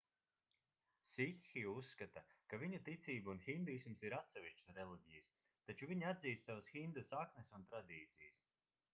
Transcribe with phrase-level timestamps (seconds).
[1.15, 5.29] sikhi uzskata ka viņu ticība un hinduisms ir atsevišķas reliģijas
[5.67, 8.41] taču viņi atzīst savas hindu saknes un tradīcijas